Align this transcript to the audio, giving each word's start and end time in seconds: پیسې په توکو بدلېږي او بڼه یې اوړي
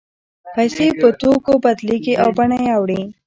پیسې 0.55 0.87
په 0.99 1.07
توکو 1.19 1.53
بدلېږي 1.63 2.13
او 2.23 2.29
بڼه 2.37 2.57
یې 2.63 2.71
اوړي 2.77 3.01